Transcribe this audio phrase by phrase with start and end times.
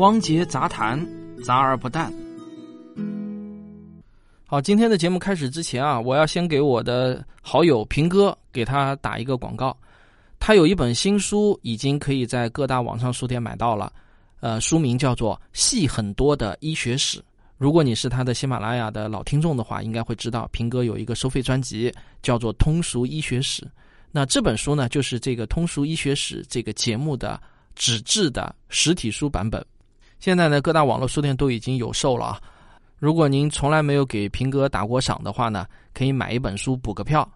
[0.00, 0.98] 汪杰杂谈，
[1.44, 2.10] 杂而不淡。
[4.46, 9.76] 好，今天的节目开始之前啊，我要先给我的好友平哥给他打一个广告。
[10.38, 13.92] 他有一本新书，已经可以在各大网上书店买到了。
[14.40, 17.18] 呃，书名叫做《戏很多的医学史》。
[17.58, 23.62] 如果你是他的喜马拉雅的老听众的话，应该会知道平哥有一个收费专辑，叫做《通俗医学史》。
[24.10, 27.38] 那这本书呢，就是这个《通俗医学史》这个节目的
[27.74, 29.62] 纸质的实体书版本。
[30.20, 32.40] 现在呢，各大网络书店都已经有售了啊。
[32.98, 37.26] 如果您从来没有给平哥打过赏的话呢，可以买一本书补个票。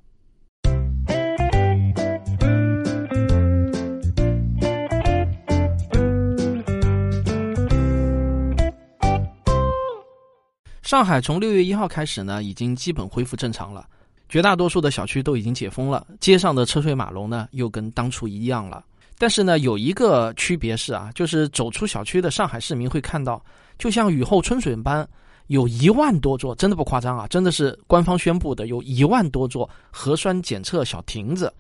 [10.82, 13.88] 上海从六月一号开始呢，已经基本恢复正常了，
[14.29, 18.85] 绝大多数的小区都已经解封了，街上的车水马龙呢又跟当初一样了。
[19.18, 23.45] 但是呢，有一个区别是啊，就是走出小区的上海市民会看到，
[23.78, 25.09] 就像雨后春笋般。
[25.48, 27.26] 有一万多座，真的不夸张啊！
[27.29, 31.52] 真的是官方宣布的，有一万多座核酸检测小亭子，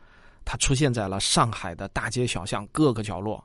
[0.42, 3.44] 它出现在了上海的大街小巷各个角落。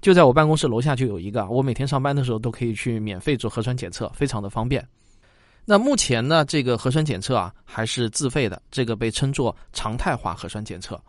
[0.00, 4.84] 就在我办公室楼下就有一个，我每天上班的时候都可以去免费做核酸检测，非常的方便。
[5.64, 11.00] 那目前呢，这个核酸检测啊还是自费的，这个被称作常态化核酸检测。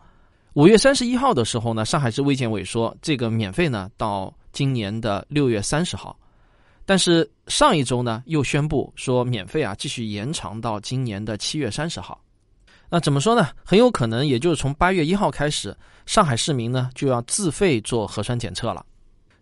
[0.56, 6.18] 五月三十一号的时候呢，上海市卫健委说，这个免费呢到今年的六月三十号。
[6.86, 12.18] 但是上一周呢，又宣布说免费啊，继续延长到今年的七月三十号。
[12.88, 13.50] 那怎么说呢？
[13.66, 18.82] 很有可能也就是从八月一号开始，上海市民呢就要自费做核酸检测了。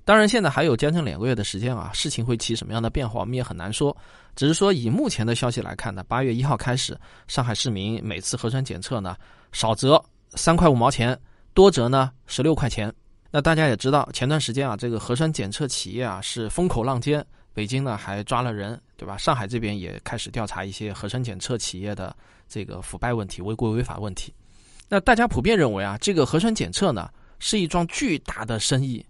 [0.05, 3.97] 当然，现在还有将近两个月的时间啊，事情会起什么样的变化，我们也很难说。
[4.35, 6.99] 只是说以目前的消息来看呢，八月一号开始，
[7.29, 9.17] 上海市民每次核酸检测呢，
[9.53, 10.05] 少则
[10.37, 11.19] 三块五毛钱，
[11.53, 12.93] 多则呢十六块钱。
[13.31, 19.17] 那大家也知道，前段时间啊，这个核酸检测企业啊是风口浪尖，北京呢还抓了人，对吧？
[19.17, 22.15] 上海这边也开始调查一些核酸检测企业的
[22.49, 24.33] 这个腐败问题、违规违法问题。
[24.89, 29.05] 那大家普遍认为啊，这个核酸检测呢是一桩巨大的生意。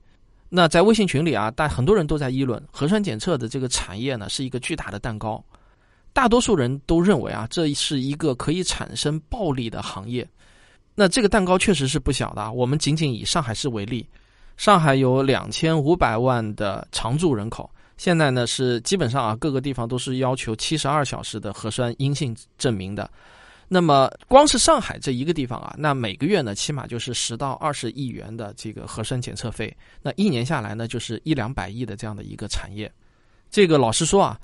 [0.49, 5.45] 那在微信群里啊，大很多人都在议论核酸检测的这个产业呢是一个巨大的蛋糕。
[6.15, 10.27] 大多数人都认为啊，这是一个可以产生暴利的行业。
[10.95, 12.53] 那这个蛋糕确实是不小的。
[12.53, 14.07] 我们仅仅以上海市为例，
[14.57, 23.11] 上海有两千五百万的常住人口，现在呢是基本上啊各个地方都是要求七十二小时的核酸阴性证明的。
[23.67, 32.93] 那么光是上海这一个地方啊，那每个月呢起码就是十到二十亿元的这个核酸检测费，那一年下来呢就是一两百亿的这样的一个产业。
[33.51, 34.39] 这个老实说啊，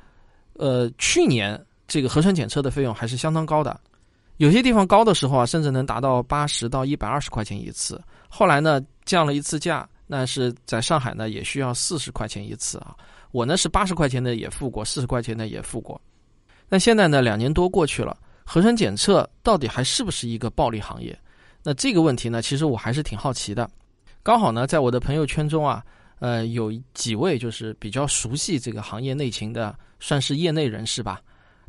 [0.54, 3.78] 呃，去年这个核酸检测的费用还是相当高的。
[4.40, 8.00] 有些地方高的时候啊，甚至能达到八十到一百二十块钱一次。
[8.26, 12.96] 后来呢，降了一次价，那是在上海呢，也需要四十块钱一次啊。
[13.32, 16.00] 我呢是八十块钱的也付过，四十块钱的也付过。
[16.70, 21.14] 那现在呢，两年多过去了，核酸检测到底还是不是一个暴利行业？
[21.62, 23.68] 那这个问题呢，其实我还是挺好奇的。
[24.22, 25.84] 刚好呢，在我的朋友圈中啊，
[26.18, 31.20] 呃，有几位就是比较熟悉这个行业内情的，算是业内人士吧。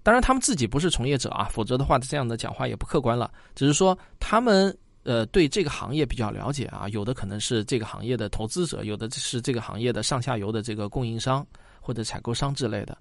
[0.03, 3.31] 当然，他们自己不是从业者啊，否则的话，这样的讲话也不客观了。
[3.53, 11.45] 只是说，他们呃对这个行业比较了解啊，有的可能是这个行业的投资者，有的是这个行业的上下游的这个供应商
[11.79, 12.97] 或者采购商之类的。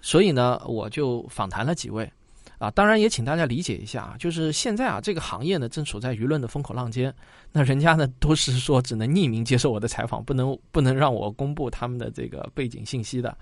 [0.00, 2.08] 所以呢，我就访谈了几位
[2.58, 2.70] 啊。
[2.70, 7.12] 当然，也请大家理解一下啊，就是现在啊，这个行业呢正处在舆论的风口浪尖，
[7.50, 13.36] 那人家呢都是说只能匿名接受我的采访，不能不能让我公布他们的这个背景信息的，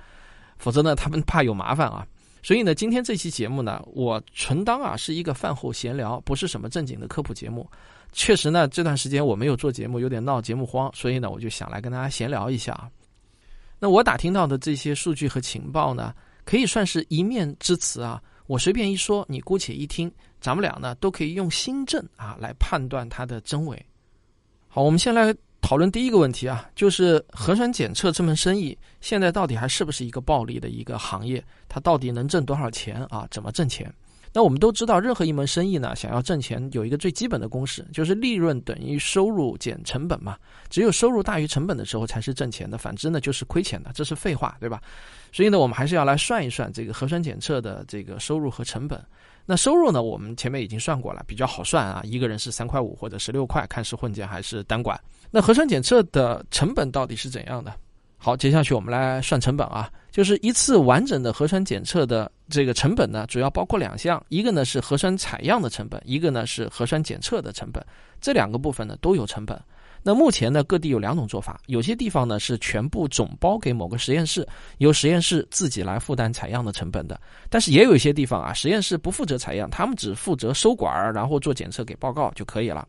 [0.56, 2.06] 否则呢，他们怕有麻烦啊。
[2.46, 7.68] 所以呢，今天这期节目呢，我纯当啊是一个饭后闲聊，不是什么正经的科普节目。
[8.12, 12.88] 确实呢，这段时间我没有做节目，有点闹节目荒，所以呢，我就想来跟大家闲聊一下。
[13.80, 16.14] 那我打听到的这些数据和情报呢，
[16.44, 18.22] 可以算是一面之词啊。
[18.46, 20.08] 我随便一说，你姑且一听，
[20.40, 23.84] 咱们俩呢都可以用心证啊来判断它的真伪。
[24.68, 25.34] 好，我们先来。
[25.66, 31.44] 讨论第一个问题啊，就是核酸检测这门生意现在到底还是不是一个暴利的一个行业？
[31.68, 33.26] 它到底能挣多少钱啊？
[33.32, 33.92] 怎么挣钱？
[34.32, 40.36] 那我们都知道，任何一门生意呢，想要挣钱，有一个最基本的公式，就是利润等于收入减成本嘛。
[40.70, 44.80] 只有收入大于成本的时候才是挣钱的，反之呢就是亏钱的，这是废话，对吧？
[45.32, 49.04] 所以呢，我们还是要来算一算这个核酸检测的这个收入和成本。
[49.48, 50.02] 那收入呢？
[50.02, 55.00] 我们前面已经算过了，比较好算啊，一个人是三块五或者十六块，看是混检还是单管。
[55.30, 57.72] 那核酸检测的成本到底是怎样的？
[58.18, 67.84] 好，接下去我们来算成本啊，就是一次完整的核酸检测的这个成本呢，主要包括两项，一个呢是核酸采样的成本，一个呢是核酸检测的成本，
[68.20, 69.56] 这两个部分呢都有成本。
[70.06, 74.46] 那目前呢，各地有两种做法，有些地方呢是全部总包给某个实验室，
[74.78, 77.20] 由实验室自己来负担采样的成本的。
[77.50, 82.86] 但是也有一些地方啊，实验室不负责采样，他们只负责收管儿，然后做检测给报告就可以了。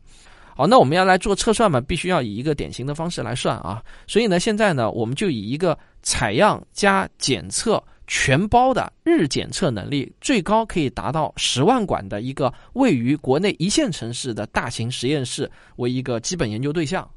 [0.54, 3.82] 好，那我们要来做测算嘛，必须要以一个典型的方式来算啊。
[4.06, 17.08] 所以呢，现在呢，我们就以一个采样加检测全包的日检测能力最高可以达到十万管的一个位于国内一线城市的大型实验室为一个基本研究对象。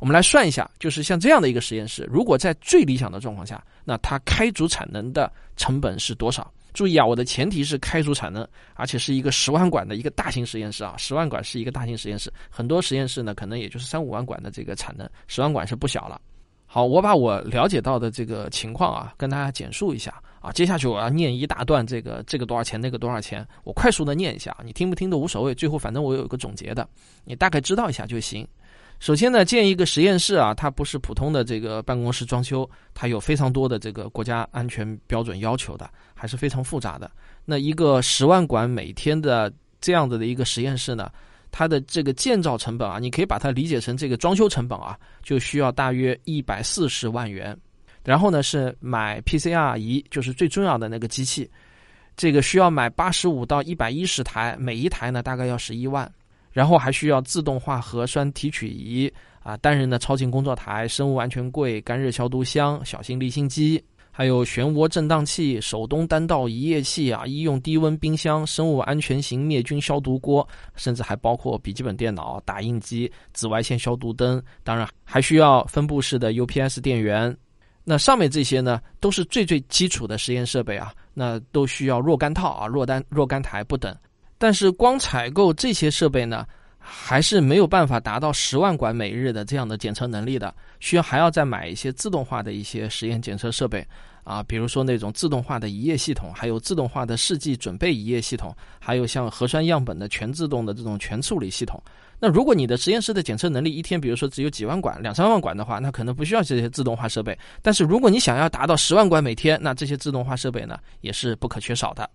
[0.00, 6.52] 我们来算一下，就是像这样的一个实验室，如果在最理想的状况下，那它开足产能的成本是多少？
[6.74, 8.44] 注意啊，我的前提是开足产能，
[8.74, 16.20] 而且是一个十万管的一个大型实验室啊，十万管是一个大型实验室，很多实验室呢可能也就是三五万管的这个产能，十万管是不小了。
[16.66, 26.86] 好，我把我了解到的这个情况啊，跟大家简述一下啊，接下去我要念一大段这个这个多少钱，那个多少钱，我快速的念一下，你听不听都无所谓，最后反正我有一个总结的，
[27.24, 28.46] 你大概知道一下就行。
[28.98, 37.10] 首先呢，建一个实验室啊，它不是普通的这个办公室装修，它有非常多的这个国家安全标准要求的，还是非常复杂的。
[37.44, 41.10] 那一个十万管每天的这样子的一个实验室呢，
[41.50, 47.56] 它的这个建造成本啊，你可以把它理解成这个装修成本啊，就需要大约一百四十万元。
[48.04, 51.50] 然后呢，是买 PCR 仪，就是最重要的那个机器，
[52.16, 56.10] 这个需要买八十五到一百一十台，每一台呢大概要十一万。
[56.50, 59.10] 然后还需要自动化核酸提取仪
[59.42, 70.46] 啊，单人的超净工作台、生物安全柜、干热消毒箱、小型离心机，还有漩涡震荡器、手动单道移液器啊、医用低温冰箱、生物安全型灭菌消毒锅，
[70.76, 77.34] 甚至还包括笔记本电脑、打印机、紫外线消毒灯，当然还需要分布式的 UPS 电源。
[77.84, 83.94] 那上面这些呢，都是最最基础的实验设备啊，那都需要若干套啊、若干若干台不等。
[84.38, 86.46] 但是光采购这些设备呢，
[86.78, 93.86] 还是没有办法达到十万管每日的这样的检测能力的，需要还要再买一些自动化的一些实验检测设备
[94.24, 101.82] 啊，比如说那种自动化的移液系统，还有自动化的试剂准备移液系统，还有像核酸样本的全自动的这种全处理系统。
[102.24, 107.36] 那如果你的实验室的检测能力一天，比如说只有几万管、两三万管的话，那可能不需要这些自动化设备。
[107.60, 112.08] 但是如果你想要达到十万管每天，那这些自动化设备呢也是不可缺少的。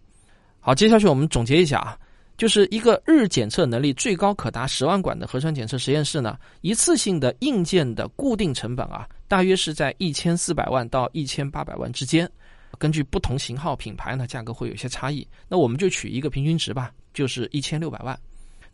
[0.61, 1.99] 好，接下去我们总结一下啊。
[2.37, 12.31] 就是一个日检测能力最高可达十万管的核酸检测实验室呢，一次性的硬件的固定成本啊，大约是在一千四百万到一千八百万之间。
[12.77, 15.27] 根据不同型号品牌呢，价格会有一些差异。
[15.49, 18.17] 那我们就取一个平均值吧，就是一千六百万。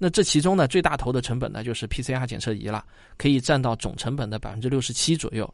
[0.03, 2.83] 那这其中呢，最大头的成本呢，就是 PCR 检测仪了，
[3.17, 5.51] 可以占到总成本的百分之六十七左右。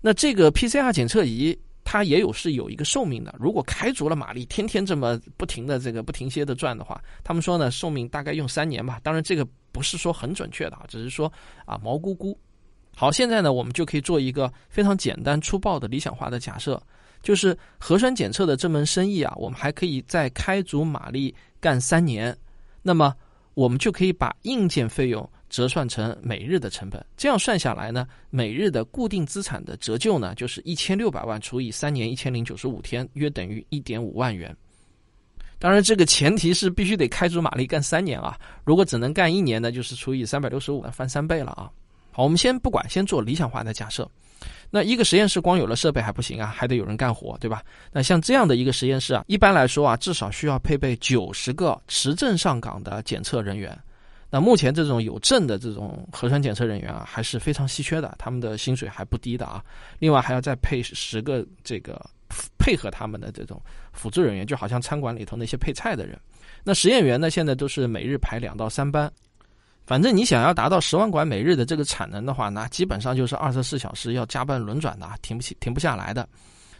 [0.00, 1.56] 那这个 PCR 检测仪。
[1.88, 8.98] 它也有是有一个寿命的，如果开足了马力，天天这么不停的这个不停歇的转的话，他们说呢，寿命大概用三年吧。
[9.04, 11.32] 当然这个不是说很准确的啊，只是说
[11.64, 12.36] 啊毛估估。
[12.92, 16.82] 好，现在呢我们就可以做一个非常简单粗暴的理想化的假设，
[17.22, 22.36] 就是核酸检测的这门生意啊，我们还可以再开足马力干三年，
[22.82, 23.14] 那么
[23.56, 25.28] 我们就可以把硬件费用。
[25.48, 34.54] 折算成每日的成本，这样算下来呢，每日的固定资产的折旧呢，就是一千六百万除以三年一千零九十五天，约等于一点五万元。
[35.60, 38.36] 当然，这个前提是必须得开足马力干三年啊。
[38.64, 41.70] 如果只能干一年呢，就是除以三百六十五，翻三倍了啊。
[42.16, 44.10] 好，我们先不管，先做理想化的假设。
[44.70, 47.62] 那一个实验室光有了设备还不行啊，还得有人干活，对吧？
[47.92, 53.78] 那像这样的一个实验室啊，一般来说啊，至少需要配备九十个持证上岗的检测人员。
[54.30, 59.62] 那目前这种有证的这种核酸检测人员啊，还是非常稀缺的，他们的薪水还不低的啊。
[59.98, 62.00] 另外还要再配十个这个
[62.56, 63.60] 配合他们的这种
[63.92, 66.18] 辅助人员，就好像餐馆里头那些配菜的人。
[66.64, 69.12] 那实验员呢，现在都是每日排两到三班，
[69.86, 76.28] 反正你想要达到十万管每日的这个产能的话，那基本上就是二十四小时要加班轮转的，停不起停不下来的。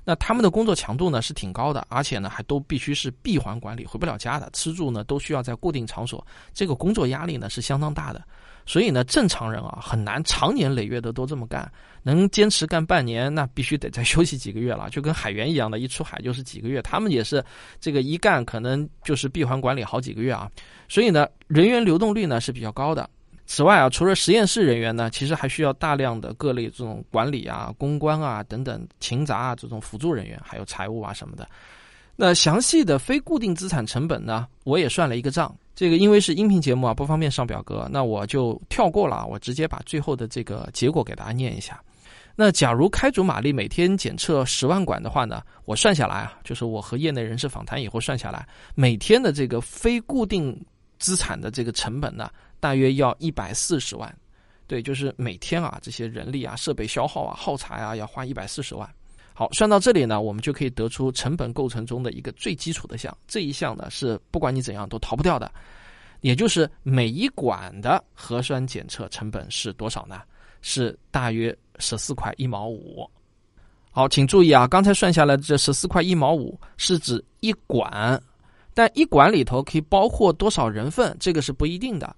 [0.04, 8.22] 那他们的工作强度呢是挺高的，而且呢还都必须是闭环管理，回不了家的，吃住呢都需要在固定场所，这个工作压力呢是相当大的。
[8.66, 11.70] 所以呢，正常人啊很难长年累月的都这么干，
[12.02, 16.82] 能坚持干半年，那必须得再休息几个月了，就跟海员一样的，一出海就是几个月。
[16.82, 17.42] 他们也是
[17.80, 20.50] 这个一干可能就是闭环管理好几个月啊。
[20.88, 23.08] 所以呢，人员流动率呢是比较高的。
[23.48, 31.48] 此外啊，除了实验室人员呢，其实还需要大量的各类这种管理啊、公关啊等等、勤杂啊这种辅助人员，还有财务啊什么的。
[32.16, 35.54] 那详细的非固定资产成本呢，我也算了一个账。
[35.74, 41.80] 这个因为是音频节目啊，不方便上表格，那我就跳过了啊，我直接把最后的这个结果给大家念一下。
[42.34, 50.58] 那假如开足马力每天检测十万管的话呢，我算下来啊，就是我和业内人士访谈以后算下来，每天的这个非固定
[50.98, 52.30] 资产的这个成本呢。
[52.58, 54.12] 大约要一百四十万，
[54.66, 58.88] 对，就是每天啊这些人力啊、设备消耗啊、耗材啊要花一百四十万。
[59.38, 65.52] 好，算到这里呢，我们就可以得出成本构成中的一个最基础的项，这一项呢是不管你怎样都逃不掉的，
[66.22, 70.22] 也就是每一管的核酸检测成本是多少呢？
[70.62, 73.06] 是大约十四块一毛五。
[73.90, 78.18] 好，请注意啊，刚才算下来这十四块一毛五是指一管，
[78.72, 82.16] 但一管里头可以包括多少人份，这个是不一定的。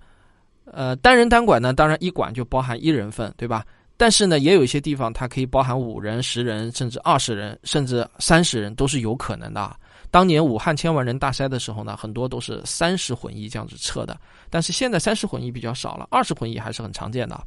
[0.66, 3.64] 呃，单人单管呢，当然一管就包含一人份，对吧？
[3.98, 9.76] 但是呢，也有一些地方它可以包含五人、十人，甚至二十人，甚至三十人都是有可能的。
[10.10, 14.16] 当年武汉千万人大筛的时候呢，很多都是三十混一这样子测的。
[14.48, 17.38] 但是现在三十混一比较少了，二十混一还是很常见的。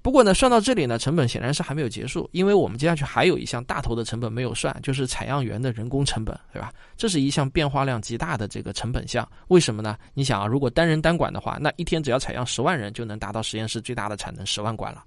[0.00, 6.72] 不过呢，算到这里呢，成本显然是还没有结束，因为我们接下去还有一项大头的成本没有算，就是采样员的人工成本，对吧？
[6.96, 9.26] 这是一项变化量极大的这个成本项。
[9.48, 9.96] 为什么呢？
[10.14, 15.04] 你想啊，如果单人单管的话，那一天只要采样十万人，就能达到实验室最大的产能十万管了。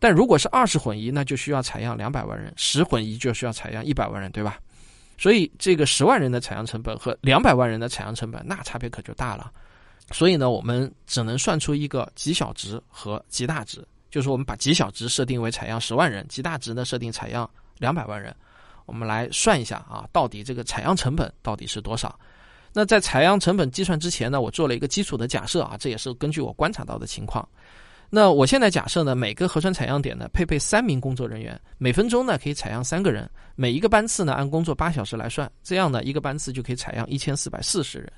[0.00, 4.58] 但如果是二十混一，那就需要采样两百万人；十混一就需要采样一百万人，对吧？
[5.18, 9.52] 所以这个十万人的采样成本和两百万人的采样成本，那差别可就大了。
[10.10, 18.34] 所以呢，我们只能算出一个极小值和极大值，就是我们把极小值设定为采样十万人，极大值呢设定采样两百万人。
[18.86, 22.18] 我们来算一下啊，到底这个采样成本到底是多少？
[22.72, 27.46] 那在采样成本计算之前呢，我做了一个基础的假设啊，这也是根据我观察到的情况。
[28.12, 38.12] 那我现在假设呢，每个核酸采样点呢配备三名工作人员，每分钟呢可以采样三个人，每一个班次呢按工作八小时来算，这样呢一个班次就可以采样一千四百四十人。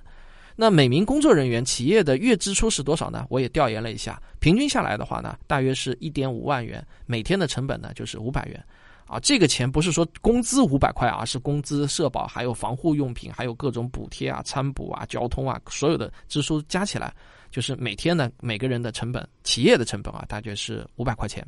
[0.57, 3.27] 那每名工作人员企业的月支出是多少呢？
[3.29, 8.65] 我也调研了一下，平均下来的话呢，大约是一点五万元，每天的成本呢就是五百元。
[9.07, 17.15] 啊，这个钱不是说工资五百块啊，是工资、社保，还有防护用品，还有各种补贴啊、餐补啊、交通啊，所有的支出加起来。
[17.53, 21.47] 就是每天呢，每个人的成本，企业的成本啊，大约是五百块钱。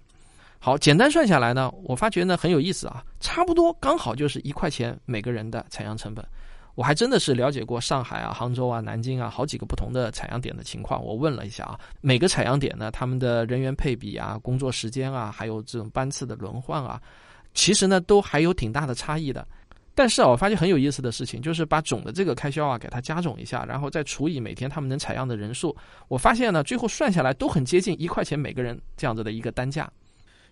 [0.60, 6.24] 好，简单算下来呢，我发觉呢很有意思啊，差不多刚好就是一块钱每个人的采样成本。
[6.74, 17.00] 我还真的是了解过上海啊、杭州啊、南京啊好几个不同的采样点的情况，我问了一下啊，每个采样点呢，他们的人员配比啊、工作时间啊，还有这种班次的轮换啊，
[17.54, 19.46] 其实呢都还有挺大的差异的。
[19.96, 25.74] 但是啊，我发现很有意思的事情，就是把总的这个开销啊给它加总一下，然后再除以每天他们能采样的人数，
[26.08, 29.88] 我发现呢，最后算下来都很接近一块钱每个人这样子的一个单价，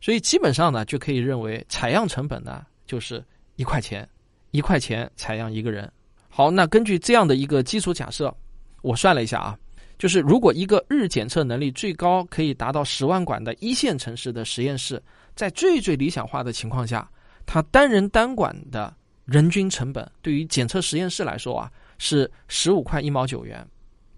[0.00, 3.24] 所以基本上呢就可以认为采样成本呢就是
[3.56, 4.08] 一块钱，
[4.52, 5.90] 一块钱采样一个人。
[6.28, 8.32] 好，那根据这样的一个基础假设，
[8.80, 9.58] 我算了一下啊，
[9.98, 15.02] 就是如果一个日检测能力最高可以达到十万管的一线城市的实验室，
[15.34, 17.10] 在最最理想化的情况下，
[17.44, 18.94] 它单人单管的。
[19.24, 23.66] 人均成本对于检测实验室来说啊，是十五块一毛九元。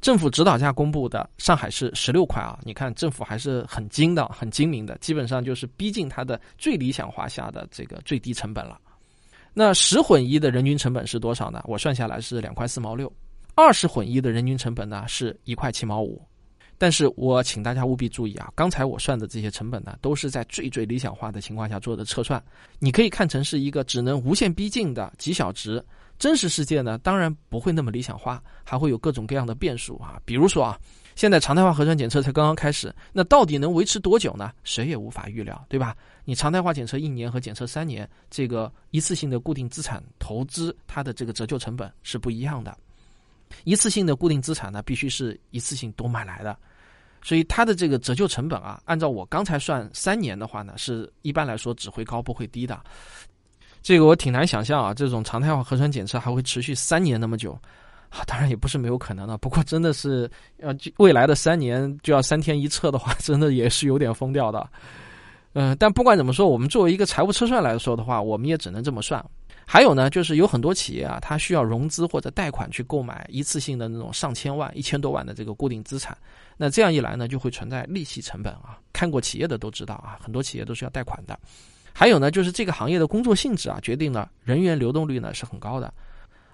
[0.00, 8.78] 政府指导价公布的上海市十六块啊，你看政府还是很精的、很精明的，基本上就是逼近它的最理想化下的这个最低成本了。
[9.54, 11.62] 那十混一的人均成本是多少呢？
[11.64, 13.10] 我算下来是两块四毛六。
[13.54, 16.20] 二十混一的人均成本呢是一块七毛五。
[16.76, 22.42] 但是我请大家务必注意啊，刚才我算的这些成本呢，都是在最最理想化的情况下做的测算，
[22.78, 25.84] 你可以看成是一个只能无限逼近的极小值。
[26.16, 30.20] 真实世界呢，当然不会那么理想化，还会有各种各样的变数啊。
[30.24, 30.78] 比如说啊，
[31.16, 34.52] 现在常态化核酸检测才刚刚开始，那到底能维持多久呢？
[34.62, 35.96] 谁也无法预料，对吧？
[36.24, 42.76] 你常态化检测一年和检测三年，这个一次性的固定资产投资它的这个折旧成本是不一样的。
[43.62, 46.56] 一次性的固定资产呢，必须是一次性都买来的，
[47.22, 52.78] 所以它的这个折旧成本啊，按照我刚才算三年的话呢，是一般来说只会高不会低的。
[53.82, 57.52] 这个我挺难想象啊，这种常态化核酸检测还会持续三年那么久
[58.08, 59.36] 啊，当然也不是没有可能的。
[59.38, 64.66] 不过真的是要未来的三年就要三天一测的话， 真的也是有点疯掉的。
[65.54, 69.24] 嗯，但不管怎么说，我们作为一个财务测算来说的话，我们也只能这么算。
[69.66, 76.14] 还有呢，就是有很多企业啊，它需要融资或者贷款去购买一次性的那种上千万、一千多万的这个固定资产。
[76.56, 78.78] 那这样一来呢，就会存在利息成本啊。
[78.92, 81.38] 看过企业的都知道啊，很多企业都是要贷款的。
[81.92, 85.94] 还有呢，就是这个行业的工作性质啊，决定了人员流动率呢是很高的。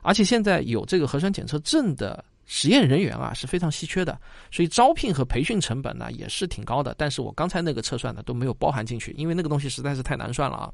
[0.03, 4.19] 而且现在有这个核酸检测证的实验人员啊是非常稀缺的，
[4.51, 6.93] 所以招聘和培训成本呢也是挺高的。
[6.99, 10.73] 但是我刚才那个测算呢都没有包含进去，因为那个东西实在是太难算了啊。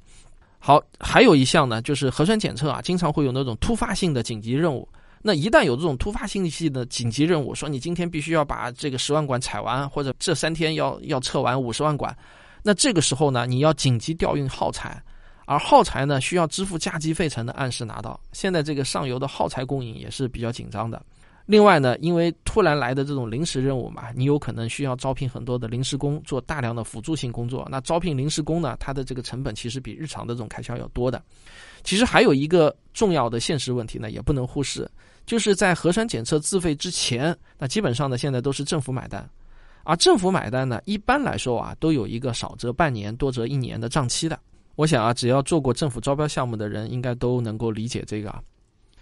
[0.59, 4.88] 好，还有一项呢，就是核酸检测啊，经常会有那种突发性的紧急任务。
[5.21, 12.16] 那一旦有这种突发性的紧急任务，说你今天必须要把这个十万管采完，或者这三天要要测完五十万管，
[12.62, 14.99] 那这个时候呢，你要紧急调运耗材，
[15.45, 18.18] 而耗材呢需要支付加急费才能按时拿到。
[18.33, 21.04] 现在这个上游的耗材供应也是比较紧张的。
[21.47, 27.67] 另外呢，因为突然来的这种临时任务嘛，你有可能需要招聘很多的临时工做大量的辅助性工作。
[27.71, 31.23] 那招聘临时工呢，它的这个成本其实比日常的这种开销要多的。
[31.85, 34.91] 其实还有一个重要的现实问题呢，也不能忽视，
[35.25, 39.25] 就是在核酸检测自费之前，那基本上呢现在都是政府买单，
[39.85, 44.37] 而政府买单呢，一般来说啊，都有一个少则半年，多则一年的账期的。
[44.75, 48.35] 我想啊，只要做过政府招标项目的人，应该都能够理解这个。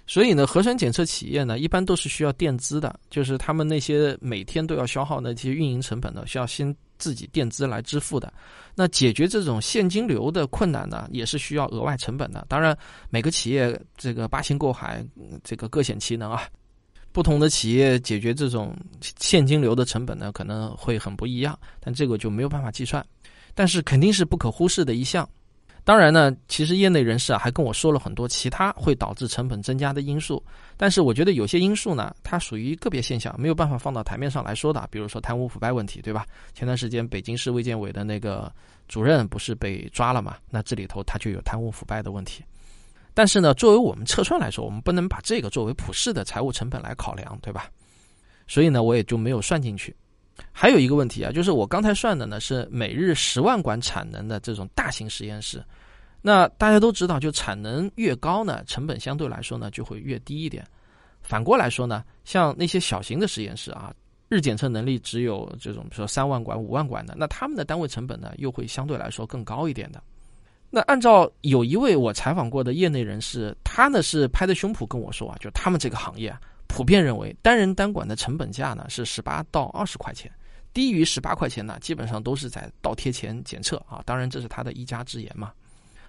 [0.07, 8.33] 所以呢，核酸检测企业呢，一般都是需要垫资的，就是他们那些每天都要消耗那些运营成本呢，需要先自己垫资来支付的。
[8.75, 12.45] 那解决这种现金流的困难呢，也是需要额外成本的。
[12.49, 12.77] 当然，
[13.09, 15.03] 每个企业这个八仙过海，
[15.43, 16.43] 这个各显其能啊。
[17.11, 18.77] 不同的企业解决这种
[19.21, 23.03] 现金流的成本呢，可能会很不一样，但这个就没有办法计算，
[23.55, 25.27] 但是肯定是不可忽视的一项。
[25.85, 30.43] 当然呢，其实业内人士啊还跟我说了很多其他会导致成本增加的因素，
[30.79, 34.89] 但是我觉得有些因素呢，它属于个别现象，没有办法放到台面上来说的。
[34.91, 36.27] 比如说贪污腐败问题，对吧？
[36.55, 38.51] 前段时间北京市卫健委的那个
[38.89, 40.37] 主任不是被抓了嘛？
[40.49, 42.43] 那这里头他就有贪污腐败的问题。
[43.13, 47.69] 但是呢，作为我们测算来说，我们不能把这个作为普世的财务成本来考量，对吧？
[48.49, 49.95] 所以呢，我也就没有算进去。
[50.53, 55.63] 还有一个问题啊，就是我刚才算的呢是每日十万管产能的这种大型实验室。
[56.21, 60.67] 那大家都知道，就产能越高呢，成本相对来说呢就会越低一点。
[61.21, 63.93] 反过来说呢，像那些小型的实验室啊，
[64.29, 70.03] 日检测能力只有这种，比如说三万管、五万管的，那他们的单位成本呢又会相对来说更高一点的。
[70.71, 76.35] 那按照有一位我采访过的业内人士，他呢是拍着胸脯跟我说啊，就他们这个行业。
[76.75, 80.29] 普遍认为，单人单管的成本价呢是十八到二十块钱，
[80.73, 84.03] 低于十八块钱呢，基本上都是在倒贴钱检测啊。
[84.05, 85.53] 当然，这是他的一家之言嘛。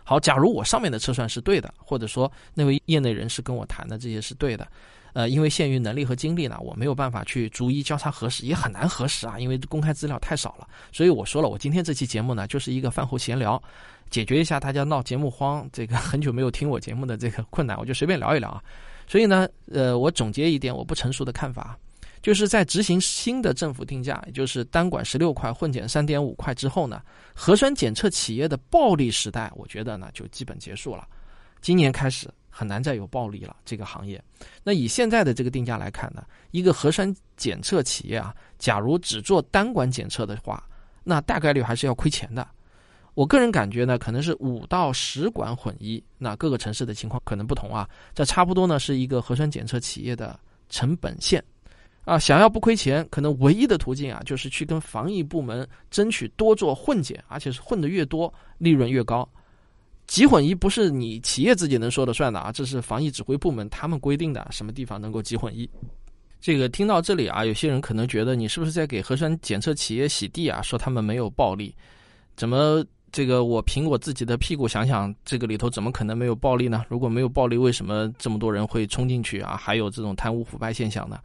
[0.04, 4.68] 好，假如我上面的测算是对的，或者说那位业内人士跟我谈的这些是对的，
[5.14, 10.68] 呃，因为限于能力和精力呢，我没有办法去逐一交叉核实，也很难核实啊，因为公开资料太少了。
[10.92, 13.62] 所以我说了，我今天这期节目呢，就是一个饭后闲聊，
[14.10, 18.64] 解决一下大家闹节目荒，这个很久没有听我节目的这个困难，我就随便聊一聊啊。
[19.08, 21.78] 所以呢，呃，我总结一点我不成熟的看法，
[22.22, 27.02] 就是在执行新的政府定价，也就是单管十六块、混检三点五块之后呢，
[27.34, 31.08] 核酸检测企业的暴利时代，我觉得呢就基本结束了。
[31.62, 34.24] 今年开始很难再有暴利了，这个行业。
[34.64, 40.64] 那以现在的这个定价来看呢，一个核酸检测企业啊，假如只做单管检测的话，
[41.04, 42.48] 那大概率还是要亏钱的。
[43.16, 47.90] 我个人感觉呢，可能是五到十管混一，那各个城市的情况可能不同啊。
[48.14, 50.38] 这差不多呢是一个核酸检测企业的
[50.70, 51.42] 成本线，
[52.04, 59.28] 啊，想要不亏钱，可能唯一的途径啊，就是去跟防疫部门争取多做混检，而且是混的越多，利润越高。
[60.08, 65.70] 集混一不是你企业自己能说了算的啊，这是防疫指挥部门他们规定的，什么地方能够集混一。
[66.42, 70.62] 这个听到这里啊，有些人可能觉得你是不是在给核酸检测企业洗地啊？
[70.62, 71.74] 说他们没有暴利，
[72.36, 72.86] 怎么？
[73.16, 76.84] 这个我凭我自己的屁股想想，这个里头怎么可能没有暴利呢？
[76.90, 79.56] 如果没有暴利，为什么这么多人会冲进去啊？
[79.56, 81.18] 还有这种贪污腐败现象呢？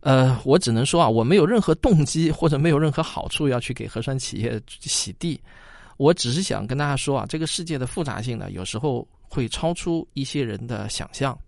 [0.00, 5.40] 呃，我只能说啊，我没有任何动机或者没有任何好处要去给核酸企业洗地，
[5.96, 11.38] 我只是想跟大家说啊，这个世界的复杂性呢，有时候会超出一些人的想象。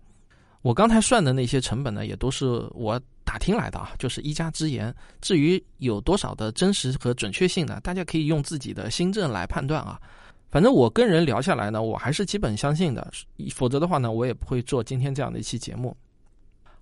[0.61, 2.97] 我刚才算的那些成本呢，也都是我。
[3.29, 4.91] 打听来的啊，就是一家之言。
[5.21, 7.79] 至于有多少的真实和准确性呢？
[7.83, 10.01] 大家可以用自己的心证来判断啊。
[10.49, 13.07] 反正我跟人聊下来呢，我还是基本相信的。
[13.53, 15.95] 否则的话呢，我也不会做今天这样的一期节目。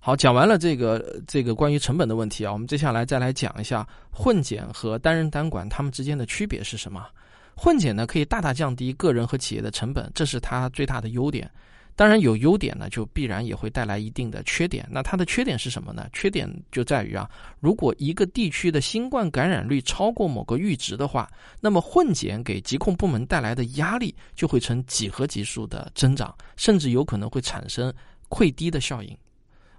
[0.00, 7.06] 好，讲完了这个这个关于成本的问题啊，我们接下来再来讲一下混检和单人单管它们之间的区别是什么。
[7.54, 11.50] 混检呢，可以大大降低个人和企业的成本，这是它最大的优点。
[11.98, 14.86] 当然有优点呢，就必然也会带来一定的缺点。
[14.88, 16.08] 那它的缺点是什么呢？
[16.12, 21.28] 缺点就在于啊，如果一个地区的新冠感染率超过某个阈值的话，
[21.60, 27.92] 那么混检给疾控部门带来的压力就会呈几何级数的增长，甚至有可能会产生
[28.28, 29.18] 溃堤的效应。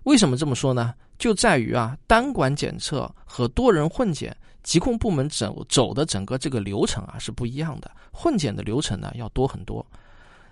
[0.03, 0.93] 为什么这么说呢？
[1.17, 7.89] 就在于啊，单管检测和多人混检，疾控部门走走的整个这个流程啊是不一样的。
[8.12, 9.86] 混检的流程呢要多很多。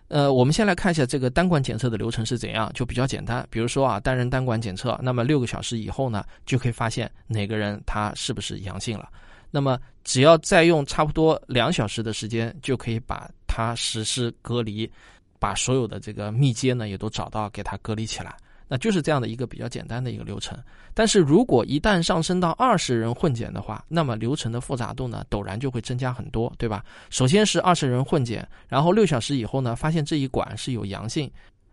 [0.10, 3.46] 呃，我们先来看一下这个单管检测的流程是怎样，就比较简单。
[3.50, 9.10] 比如说啊，单人单管检测，那么六个小时以后呢，就可以发现哪个人他是不是阳性了。
[9.52, 14.90] 那么只要再用差不多两小时的时间，就可以把他实施隔离，
[15.40, 18.36] 把所有的这个密接呢也都找到，给他隔离起来。
[18.68, 20.58] 那就是这样的一个比较简单的一个流程，
[20.94, 26.84] 但是如果一旦上升到二十人混检的话，那么流程的复杂度呢陡然就会增加很多，对吧？
[27.10, 31.32] 首先是二十人混检，然后六小时以后呢发现这一管是有阳性，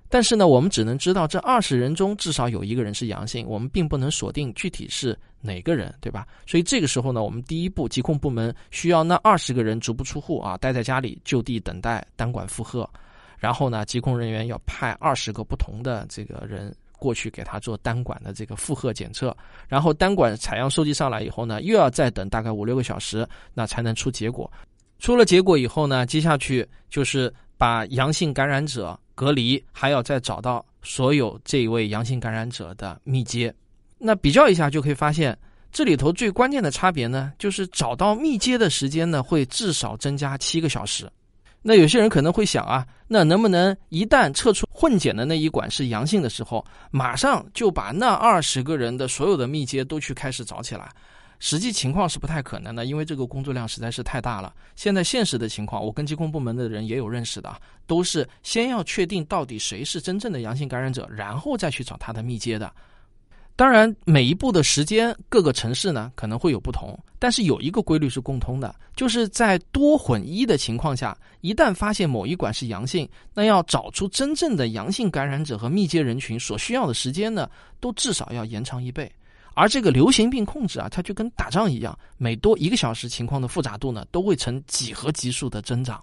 [0.09, 6.25] 但是呢，我们只能知道这二十人中至少有一个人是阳性，我们并不能锁定具体是哪个人，对吧？
[6.47, 12.89] 所以这个时候呢，我们第一步疾控部门需要那二十个人足不出户啊，待在家里就地等待单管负荷，
[13.39, 19.37] 然后呢，疾控人员要派二十个不同的这个人过去给他做单管的这个负荷检测，
[19.69, 24.51] 然后单管采样收集上来以后呢，又要再等大概五六个小时，那才能出结果。
[24.99, 28.99] 出了结果以后呢，接下去就是把阳性感染者。
[29.17, 33.55] 隔离还要再找到所有这一位阳性感染者的密接，
[33.97, 35.39] 那比较一下就可以发现，
[35.71, 41.09] 这里头最关键的差别呢，就是找到密接的时间呢会至少增加七个小时。
[41.67, 50.93] 那有些人可能会想啊，那能不能一旦测出混检的那一管是阳性的时候，马上就把那二十个人的所有的密接都去开始找起来？
[51.41, 54.55] 实际情况是不太可能的，因为这个工作量实在是太大了。
[54.77, 57.51] 现在现实的情况，我跟疾控部门的人也有认识的，
[57.87, 62.71] 都是先要确定到底谁是真正的阳性感染者，然后再去找他的密接的。
[63.57, 79.11] 当然，每一步的时间，各个城市呢可能会有不同，但是有一个规律是共通的，就是在多混一的情况下，一旦发现某一管是阳性，那要找出真正的阳性感染者和密接人群所需要的时间呢，都至少要延长一倍。
[79.55, 86.03] 而这个流行病控制啊，它就跟打仗一样，每多一个小时，情况的复杂度呢都会呈几何级数的增长。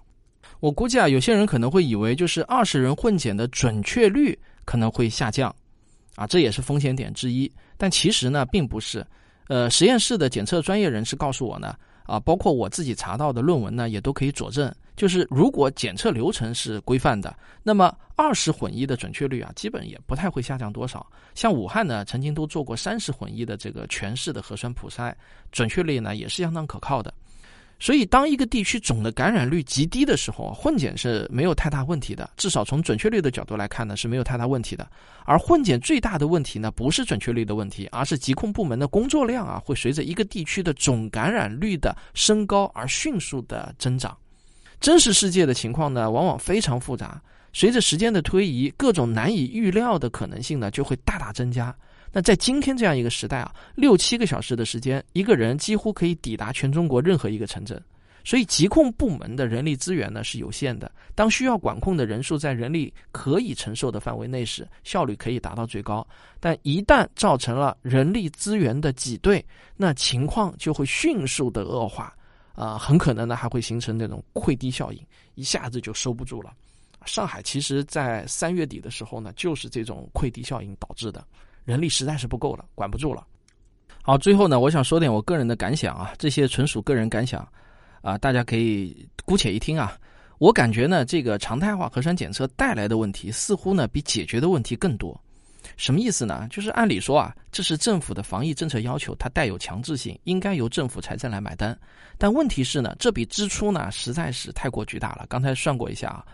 [0.60, 5.54] 我估计啊，有些人可能会以为，就是二十人混检的准确率可能会下降，
[6.14, 7.50] 啊，这也是风险点之一。
[7.76, 9.06] 但其实呢，并不是。
[9.48, 11.74] 呃，实验室的检测专业人士告诉我呢。
[12.04, 14.70] 啊，包括我自己查到的论文呢，也都可以佐证。
[14.96, 21.06] 就是如果检测流程是规范的，那么二十混一的准确率啊，基本也不太会下降多少。
[21.32, 25.14] 像武汉呢，曾经都做过三十混一的这个全市的核酸普筛，
[25.52, 27.14] 准确率呢也是相当可靠的。
[27.82, 32.30] 所以，当一个地区总的感染率极低的时候，混检是没有太大问题的。
[32.36, 34.88] 至少从准确率的角度来看呢，是没有太大问题的。
[35.24, 44.16] 而混检最大的问题呢，不是准确率的问题，而是疾控部门的工作量啊，会随着一个地区的总感染率的升高而迅速的增长。
[44.78, 47.20] 真实世界的情况呢，往往非常复杂。
[47.52, 51.74] 随着时间的推移，各种难以预料的可能性呢，就会大大增加。
[52.12, 57.82] 那在今天这样一个时代啊，六七个小时的时间，一个人几乎可以抵达全中国任何一个城镇，
[58.22, 60.92] 所以疾控部门的人力资源呢是有限的。
[61.14, 66.06] 当需要管控的人数在人力可以承受的范围内时，效率可以达到最高。
[66.38, 69.44] 但一旦造成了人力资源的挤兑，
[69.76, 72.14] 那情况就会迅速的恶化，
[72.54, 75.00] 啊，很可能呢还会形成那种溃堤效应，
[75.34, 76.52] 一下子就收不住了。
[77.06, 81.26] 上海其实，在三月底的时候呢，就是这种溃堤效应导致的。
[81.64, 83.26] 人力实在是不够了，管不住了。
[84.02, 87.46] 好，最后呢，我想说点我个人的感想啊，这些纯属个人感想，
[88.00, 89.96] 啊，大家可以姑且一听啊。
[90.38, 95.18] 我感觉呢，这个常态化核酸检测带来的问题，似乎呢比解决的问题更多。
[95.76, 96.48] 什么意思呢？
[96.50, 101.78] 就是按理说啊，这是政府的防疫政策要求，它带有强制性，应该由政府财政来买单。
[102.18, 105.24] 但问题是呢，这笔支出呢实在是太过巨大了。
[105.28, 106.26] 刚才算过一下啊。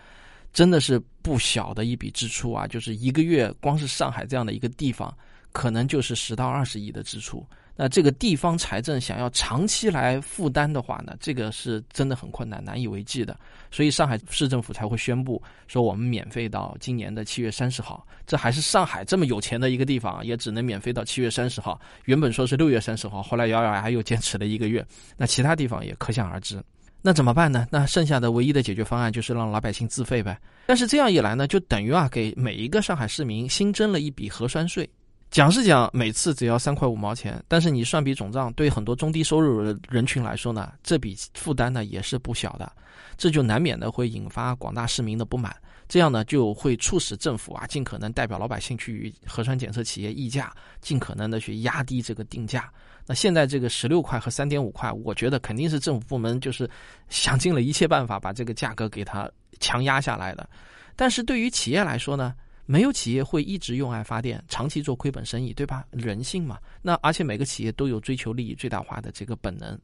[0.53, 2.67] 真的是不小的一笔支出啊！
[2.67, 5.15] 就是一个月，光是上海这样的一个地方，
[5.51, 7.45] 可能就是十到二十亿的支出。
[7.81, 13.39] 那这个地方财政想要长期来负担的话呢，这个是真的很困难，难以为继的。
[13.71, 18.05] 所以上海市政府才会宣布说，我们免费到今年的七月三十号。
[18.27, 21.79] 这还是上海这么有钱的一个地方，也只能免费到七月三十号。
[22.03, 24.85] 原本说是六月三十号，后来咬咬牙又坚持了一个月。
[25.15, 26.61] 那其他地方也可想而知。
[27.01, 27.67] 那怎么办呢？
[27.71, 30.39] 那剩下的唯一的解决方案就是让老百姓自费呗。
[30.65, 34.89] 但是这样一来呢，就等于啊，给每一个上海市民新增了一笔核酸税。
[35.31, 42.69] 讲是讲每次只要三块五毛钱，但是你算笔总账，对很多中低收入人群来说呢，这笔负担呢也是不小的。
[43.15, 45.55] 这就难免的会引发广大市民的不满。
[45.87, 52.69] 这样呢，就会促使政府啊，尽可能代表老百姓去与核酸检测企业议价，尽可能的去压低这个定价。
[53.09, 56.69] 那现在这个十六块和三点五块，我觉得肯定是政府部门就是
[57.09, 59.27] 想尽了一切办法把这个价格给它
[59.59, 60.47] 强压下来的。
[60.95, 62.35] 但是对于企业来说呢，
[62.67, 65.83] 没有企业会一直用爱发电，长期做亏本生意，对吧？
[65.89, 66.59] 人性嘛。
[66.83, 69.75] 那而且每个企业都有追求利益最大化的这个本能。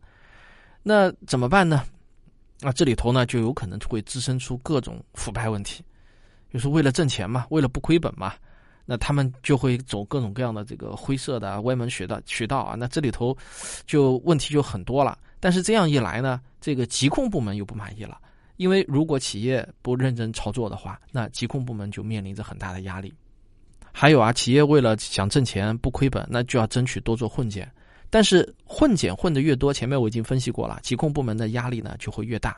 [0.83, 1.83] 那怎么办呢？
[2.59, 5.83] 那这里头呢，就有可能会滋生出各种腐败问题。
[6.53, 8.35] 就是为了挣钱嘛，为了不亏本嘛，
[8.85, 12.75] 那他们就会走各种各样的这个灰色的歪门渠道渠道啊。
[12.77, 13.35] 那这里头
[13.85, 15.17] 就问题就很多了。
[15.39, 18.17] 但是这样一来呢，这个疾控部门又不满意了，
[18.57, 23.13] 因为如果企业不认真操作的话，那疾控部门就面临着很大的压力。
[23.91, 27.71] 还有啊，企业为了想挣钱不亏本，那就要争取多做混检。
[28.09, 32.57] 但是混检混的越多，前面我已经分析过了，疾控部门的压力呢就会越大。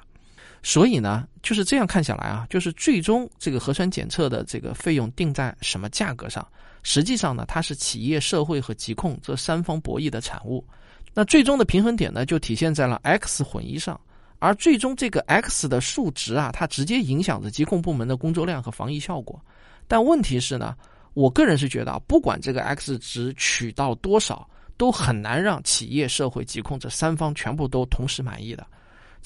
[0.64, 6.46] 所以呢，就是这样看下来啊，就是最终这个核酸检测的这个费用定在什么价格上？
[6.84, 10.66] 实际上呢，它是企业、社会和疾控这三方博弈的产物。
[11.14, 14.00] 那最终的平衡点呢，就体现在了 X 混一上。
[14.40, 19.40] 而最终这个 X 的数值啊，它直接影响着疾控部门的工作量和防疫效果。
[19.88, 20.76] 但问题是呢，
[21.14, 28.66] 我个人是觉得，不管这个 X 值取到多少，都很难让企业、社会、疾控这三方全部都同时满意的。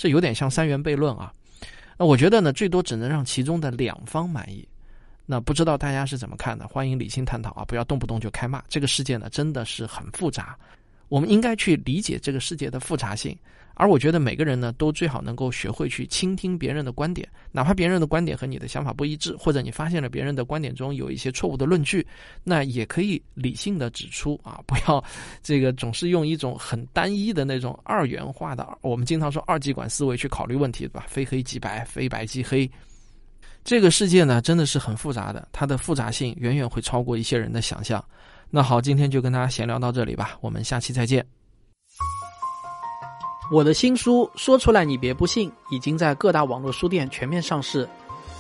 [0.02, 1.32] 这有点像三元悖论啊。
[1.96, 4.68] 那我觉得呢，最多只能让其中的两方满意。
[5.28, 6.68] 那不知道大家是怎么看的？
[6.68, 8.64] 欢迎理性探讨啊，不要动不动就开骂。
[8.68, 10.58] 这个世界呢，真的是很复杂。
[11.08, 13.38] 我们应该去理解这个世界的复杂性，
[13.74, 22.06] 而我觉得每个人呢，都最好能够学会去倾听别人的观点，哪怕别人的观点和你的想法不一致，或者你发现了别人的观点中有一些错误的论据，
[22.44, 25.04] 那也可以理性的指出啊，不要
[25.42, 31.06] 这个总是用一种很单一的那种二元化的，我们经常说二极管思维去考虑问题，对吧？
[31.08, 32.70] 非黑即白，非白即黑。
[33.64, 38.04] 这个世界呢，真的是很复杂的，它的复杂性远远会超过一些人的想象。
[38.50, 41.41] 那好，今天就跟大家闲聊到这里吧，我们下期再见。
[43.52, 47.86] 我的新书说出来你别不信，已经在各大网络书店全面上市。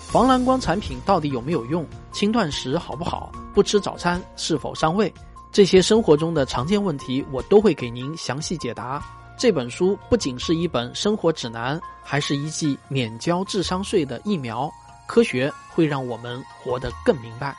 [0.07, 1.85] 防蓝光产品到底有没有用？
[2.13, 3.29] 轻断食好不好？
[3.53, 5.13] 不吃早餐是否伤胃？
[5.51, 9.03] 这些生活中的常见问题，我都会给您详细解答。
[9.37, 14.71] 这本书不仅是一本生活指南，还是一剂免交智商税的疫苗。
[15.07, 17.53] 科学会让我们活得更明白。